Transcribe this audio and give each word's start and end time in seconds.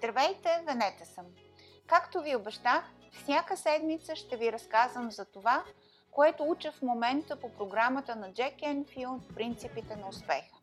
Здравейте, 0.00 0.62
Венета 0.66 1.06
съм! 1.06 1.26
Както 1.86 2.20
ви 2.20 2.36
обещах, 2.36 2.84
всяка 3.12 3.56
седмица 3.56 4.16
ще 4.16 4.36
ви 4.36 4.52
разказвам 4.52 5.10
за 5.10 5.24
това, 5.24 5.64
което 6.10 6.44
уча 6.44 6.72
в 6.72 6.82
момента 6.82 7.40
по 7.40 7.52
програмата 7.52 8.16
на 8.16 8.32
Джек 8.32 8.54
Енфилд 8.62 9.34
«Принципите 9.34 9.96
на 9.96 10.08
успеха». 10.08 10.56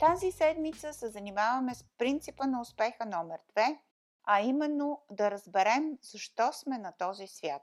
Тази 0.00 0.32
седмица 0.32 0.92
се 0.92 1.08
занимаваме 1.08 1.74
с 1.74 1.84
принципа 1.98 2.46
на 2.46 2.60
успеха 2.60 3.06
номер 3.06 3.38
2, 3.54 3.78
а 4.24 4.40
именно 4.40 5.02
да 5.10 5.30
разберем 5.30 5.98
защо 6.02 6.52
сме 6.52 6.78
на 6.78 6.92
този 6.98 7.26
свят. 7.26 7.62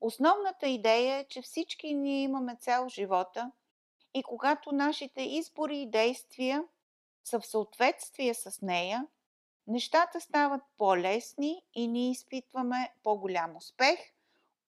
Основната 0.00 0.68
идея 0.68 1.16
е, 1.16 1.24
че 1.24 1.42
всички 1.42 1.94
ние 1.94 2.22
имаме 2.22 2.56
цел 2.56 2.84
в 2.84 2.92
живота 2.92 3.52
и 4.14 4.22
когато 4.22 4.72
нашите 4.72 5.22
избори 5.22 5.78
и 5.78 5.90
действия 5.90 6.64
са 7.24 7.40
в 7.40 7.46
съответствие 7.46 8.34
с 8.34 8.62
нея, 8.62 9.06
нещата 9.66 10.20
стават 10.20 10.62
по-лесни 10.78 11.62
и 11.74 11.88
ние 11.88 12.10
изпитваме 12.10 12.94
по-голям 13.02 13.56
успех, 13.56 13.98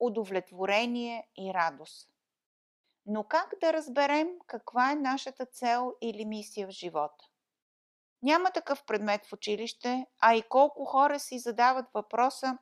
удовлетворение 0.01 1.29
и 1.37 1.55
радост. 1.55 2.11
Но 3.07 3.25
как 3.25 3.53
да 3.61 3.73
разберем 3.73 4.29
каква 4.47 4.93
е 4.93 4.95
нашата 4.95 5.47
цел 5.47 5.95
или 6.01 6.25
мисия 6.25 6.67
в 6.67 6.71
живота? 6.71 7.25
Няма 8.23 8.51
такъв 8.51 8.85
предмет 8.85 9.27
в 9.27 9.33
училище, 9.33 10.07
а 10.21 10.35
и 10.35 10.43
колко 10.43 10.85
хора 10.85 11.21
си 11.21 11.39
задават 11.39 11.87
въпроса, 11.95 12.59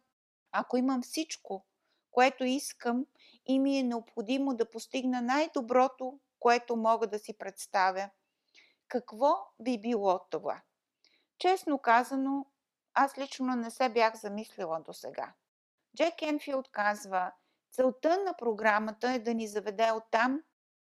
ако 0.53 0.77
имам 0.77 1.03
всичко, 1.03 1.67
което 2.11 2.45
искам 2.45 3.07
и 3.47 3.59
ми 3.59 3.79
е 3.79 3.83
необходимо 3.83 4.55
да 4.55 4.71
постигна 4.71 5.23
най-доброто, 5.23 6.21
което 6.39 6.77
мога 6.77 7.07
да 7.07 7.19
си 7.19 7.39
представя, 7.39 8.11
какво 8.89 9.35
би 9.61 9.81
било 9.81 10.21
това? 10.31 10.63
Честно 11.43 11.79
казано, 11.79 12.47
аз 12.95 13.19
лично 13.19 13.57
не 13.57 13.71
се 13.71 13.89
бях 13.89 14.17
замислила 14.17 14.81
до 14.81 14.93
сега. 14.93 15.33
Джек 15.97 16.23
Енфилд 16.23 16.69
казва, 16.71 17.33
целта 17.71 18.23
на 18.25 18.35
програмата 18.35 19.11
е 19.13 19.19
да 19.19 19.35
ни 19.35 19.49
заведе 19.49 19.91
от 19.91 20.05
там, 20.11 20.43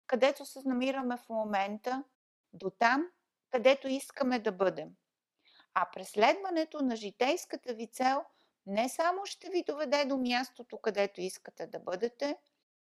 където 0.06 0.46
се 0.46 0.60
намираме 0.64 1.16
в 1.16 1.28
момента, 1.28 2.04
до 2.52 2.70
там, 2.70 3.08
където 3.50 3.88
искаме 3.88 4.38
да 4.38 4.52
бъдем. 4.52 4.88
А 5.74 5.90
преследването 5.92 6.82
на 6.82 6.96
житейската 6.96 7.74
ви 7.74 7.86
цел 7.86 8.24
не 8.66 8.88
само 8.88 9.26
ще 9.26 9.50
ви 9.50 9.64
доведе 9.64 10.04
до 10.04 10.16
мястото, 10.16 10.78
където 10.78 11.20
искате 11.20 11.66
да 11.66 11.78
бъдете, 11.78 12.38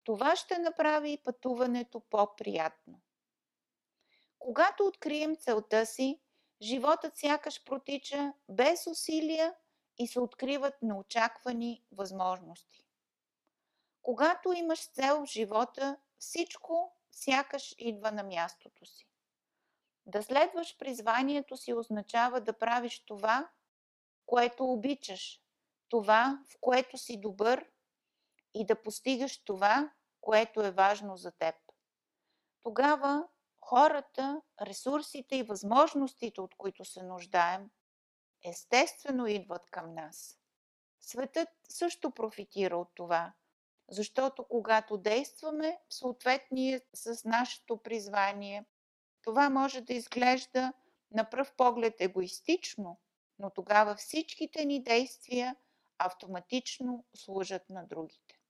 това 0.04 0.36
ще 0.36 0.58
направи 0.58 1.22
пътуването 1.24 2.00
по-приятно. 2.00 3.00
Когато 4.38 4.84
открием 4.84 5.36
целта 5.36 5.86
си, 5.86 6.20
животът 6.62 7.16
сякаш 7.16 7.64
протича 7.64 8.32
без 8.48 8.86
усилия 8.86 9.54
и 9.98 10.06
се 10.06 10.20
откриват 10.20 10.82
неочаквани 10.82 11.84
възможности. 11.92 12.84
Когато 14.02 14.52
имаш 14.52 14.88
цел 14.88 15.26
в 15.26 15.28
живота, 15.28 15.96
всичко 16.18 16.96
сякаш 17.12 17.74
идва 17.78 18.12
на 18.12 18.22
мястото 18.22 18.86
си. 18.86 19.08
Да 20.06 20.22
следваш 20.22 20.78
призванието 20.78 21.56
си 21.56 21.74
означава 21.74 22.40
да 22.40 22.58
правиш 22.58 23.04
това, 23.06 23.48
което 24.26 24.64
обичаш, 24.64 25.42
това, 25.88 26.44
в 26.48 26.56
което 26.60 26.98
си 26.98 27.20
добър 27.20 27.66
и 28.54 28.66
да 28.66 28.82
постигаш 28.82 29.44
това, 29.44 29.90
което 30.20 30.62
е 30.62 30.70
важно 30.70 31.16
за 31.16 31.32
теб. 31.32 31.54
Тогава 32.62 33.28
хората, 33.70 34.42
ресурсите 34.60 35.36
и 35.36 35.42
възможностите, 35.42 36.40
от 36.40 36.54
които 36.54 36.84
се 36.84 37.02
нуждаем, 37.02 37.70
естествено 38.44 39.26
идват 39.26 39.70
към 39.70 39.94
нас. 39.94 40.38
Светът 41.00 41.48
също 41.68 42.10
профитира 42.10 42.76
от 42.76 42.88
това, 42.94 43.32
защото 43.88 44.44
когато 44.44 44.96
действаме 44.96 45.78
в 45.88 45.94
съответние 45.94 46.80
с 46.94 47.24
нашето 47.24 47.76
призвание, 47.76 48.64
това 49.22 49.50
може 49.50 49.80
да 49.80 49.92
изглежда 49.92 50.72
на 51.10 51.30
пръв 51.30 51.52
поглед 51.56 51.94
егоистично, 52.00 53.00
но 53.38 53.50
тогава 53.50 53.94
всичките 53.94 54.64
ни 54.64 54.82
действия 54.82 55.56
автоматично 55.98 57.04
служат 57.14 57.70
на 57.70 57.86
другите. 57.86 58.40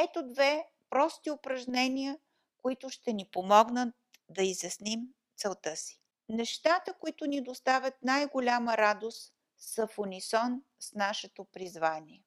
Ето 0.00 0.28
две 0.28 0.66
прости 0.90 1.30
упражнения, 1.30 2.18
които 2.62 2.90
ще 2.90 3.12
ни 3.12 3.28
помогнат 3.32 3.94
да 4.28 4.42
изясним 4.42 5.14
целта 5.36 5.76
си. 5.76 6.00
Нещата, 6.28 6.94
които 6.94 7.26
ни 7.26 7.40
доставят 7.40 7.94
най-голяма 8.02 8.76
радост, 8.76 9.34
са 9.58 9.86
в 9.86 9.98
унисон 9.98 10.62
с 10.80 10.94
нашето 10.94 11.44
призвание. 11.44 12.24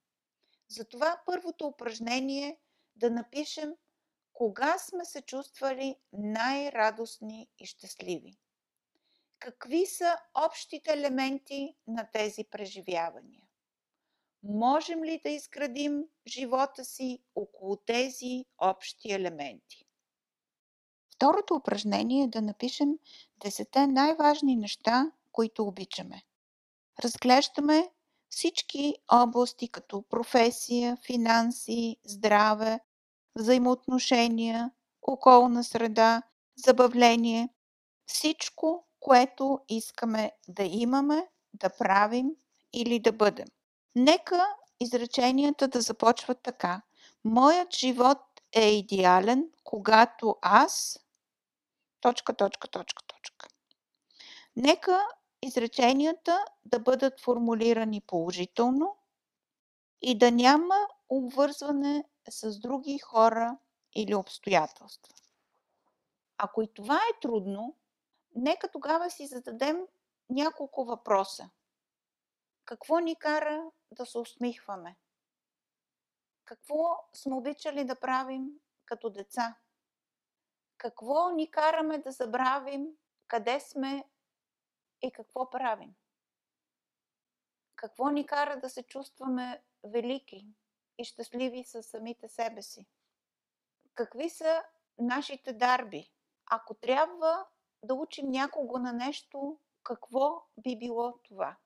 Затова 0.67 1.21
първото 1.25 1.67
упражнение 1.67 2.47
е 2.47 2.57
да 2.95 3.09
напишем 3.09 3.75
кога 4.33 4.77
сме 4.77 5.05
се 5.05 5.21
чувствали 5.21 5.95
най-радостни 6.13 7.49
и 7.59 7.65
щастливи. 7.65 8.37
Какви 9.39 9.85
са 9.85 10.17
общите 10.33 10.93
елементи 10.93 11.75
на 11.87 12.09
тези 12.13 12.43
преживявания? 12.43 13.47
Можем 14.43 15.03
ли 15.03 15.21
да 15.23 15.29
изградим 15.29 16.03
живота 16.27 16.85
си 16.85 17.23
около 17.35 17.75
тези 17.75 18.45
общи 18.57 19.11
елементи? 19.11 19.90
Второто 21.21 21.55
упражнение 21.55 22.23
е 22.23 22.27
да 22.27 22.41
напишем 22.41 22.89
10 23.45 23.85
най-важни 23.85 24.55
неща, 24.55 25.11
които 25.31 25.63
обичаме. 25.63 26.21
Разглеждаме 27.03 27.89
всички 28.29 28.95
области 29.11 29.69
като 29.69 30.01
професия, 30.09 30.97
финанси, 31.05 31.97
здраве, 32.05 32.79
взаимоотношения, 33.35 34.71
околна 35.01 35.63
среда, 35.63 36.21
забавление, 36.65 37.49
всичко, 38.05 38.87
което 38.99 39.59
искаме 39.69 40.31
да 40.47 40.63
имаме, 40.63 41.27
да 41.53 41.69
правим 41.69 42.29
или 42.73 42.99
да 42.99 43.11
бъдем. 43.11 43.47
Нека 43.95 44.45
изреченията 44.79 45.67
да 45.67 45.81
започват 45.81 46.39
така. 46.43 46.81
Моят 47.23 47.75
живот 47.75 48.17
е 48.53 48.69
идеален, 48.69 49.49
когато 49.63 50.35
аз 50.41 51.00
точка, 52.01 52.33
точка, 52.33 52.67
точка, 52.67 53.03
точка. 53.07 53.47
Нека 54.55 55.07
изреченията 55.41 56.45
да 56.65 56.79
бъдат 56.79 57.21
формулирани 57.21 58.01
положително 58.01 58.97
и 60.01 60.17
да 60.17 60.31
няма 60.31 60.87
обвързване 61.09 62.03
с 62.29 62.59
други 62.59 62.99
хора 62.99 63.57
или 63.95 64.15
обстоятелства. 64.15 65.13
Ако 66.37 66.61
и 66.61 66.73
това 66.73 66.95
е 66.95 67.19
трудно, 67.21 67.75
нека 68.35 68.71
тогава 68.71 69.09
си 69.09 69.27
зададем 69.27 69.77
няколко 70.29 70.85
въпроса. 70.85 71.49
Какво 72.65 72.99
ни 72.99 73.15
кара 73.15 73.71
да 73.91 74.05
се 74.05 74.17
усмихваме? 74.17 74.95
Какво 76.45 77.09
сме 77.13 77.35
обичали 77.35 77.85
да 77.85 77.99
правим 77.99 78.49
като 78.85 79.09
деца? 79.09 79.55
Какво 80.81 81.29
ни 81.29 81.51
караме 81.51 81.97
да 81.97 82.11
забравим 82.11 82.87
къде 83.27 83.59
сме 83.59 84.09
и 85.01 85.11
какво 85.11 85.49
правим? 85.49 85.95
Какво 87.75 88.09
ни 88.09 88.25
кара 88.25 88.59
да 88.59 88.69
се 88.69 88.83
чувстваме 88.83 89.63
велики 89.83 90.47
и 90.97 91.03
щастливи 91.03 91.63
със 91.63 91.85
самите 91.85 92.27
себе 92.27 92.61
си? 92.61 92.87
Какви 93.95 94.29
са 94.29 94.63
нашите 94.97 95.53
дарби? 95.53 96.11
Ако 96.45 96.73
трябва 96.73 97.45
да 97.83 97.93
учим 97.93 98.29
някого 98.29 98.77
на 98.77 98.93
нещо, 98.93 99.59
какво 99.83 100.43
би 100.57 100.77
било 100.77 101.17
това? 101.23 101.57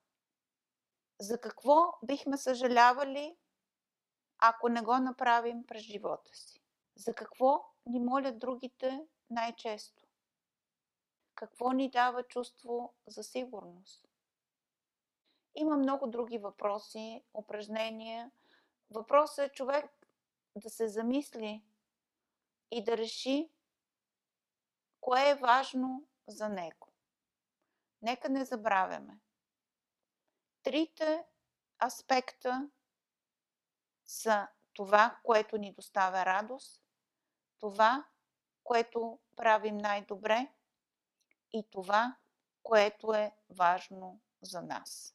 За 1.20 1.40
какво 1.40 1.98
бихме 2.02 2.36
съжалявали, 2.36 3.36
ако 4.38 4.68
не 4.68 4.82
го 4.82 4.98
направим 4.98 5.66
през 5.66 5.82
живота 5.82 6.34
си? 6.34 6.65
За 6.96 7.14
какво 7.14 7.64
ни 7.86 8.00
молят 8.00 8.38
другите 8.38 9.06
най-често? 9.30 10.02
Какво 11.34 11.72
ни 11.72 11.90
дава 11.90 12.22
чувство 12.22 12.94
за 13.06 13.24
сигурност? 13.24 14.08
Има 15.54 15.76
много 15.76 16.06
други 16.06 16.38
въпроси, 16.38 17.24
упражнения. 17.34 18.30
Въпросът 18.90 19.50
е 19.50 19.52
човек 19.52 20.08
да 20.56 20.70
се 20.70 20.88
замисли 20.88 21.62
и 22.70 22.84
да 22.84 22.96
реши 22.96 23.50
кое 25.00 25.30
е 25.30 25.34
важно 25.34 26.06
за 26.26 26.48
него. 26.48 26.88
Нека 28.02 28.28
не 28.28 28.44
забравяме. 28.44 29.18
Трите 30.62 31.24
аспекта 31.84 32.70
са 34.04 34.48
това, 34.72 35.18
което 35.22 35.58
ни 35.58 35.72
доставя 35.72 36.24
радост, 36.24 36.85
това, 37.60 38.04
което 38.64 39.18
правим 39.36 39.78
най-добре 39.78 40.48
и 41.52 41.66
това, 41.70 42.16
което 42.62 43.14
е 43.14 43.32
важно 43.50 44.20
за 44.42 44.62
нас. 44.62 45.14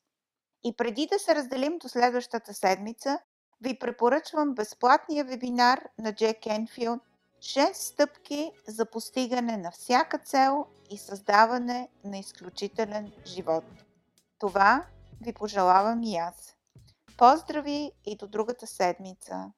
И 0.63 0.75
преди 0.75 1.07
да 1.07 1.19
се 1.19 1.35
разделим 1.35 1.77
до 1.77 1.89
следващата 1.89 2.53
седмица, 2.53 3.19
ви 3.61 3.79
препоръчвам 3.79 4.55
безплатния 4.55 5.25
вебинар 5.25 5.89
на 5.97 6.15
Джек 6.15 6.45
Енфилд 6.45 7.01
6 7.39 7.73
стъпки 7.73 8.51
за 8.67 8.85
постигане 8.85 9.57
на 9.57 9.71
всяка 9.71 10.17
цел 10.17 10.65
и 10.89 10.97
създаване 10.97 11.89
на 12.03 12.17
изключителен 12.17 13.11
живот. 13.25 13.63
Това 14.39 14.85
ви 15.21 15.33
пожелавам 15.33 16.03
и 16.03 16.17
аз. 16.17 16.55
Поздрави 17.17 17.91
и 18.05 18.15
до 18.15 18.27
другата 18.27 18.67
седмица! 18.67 19.51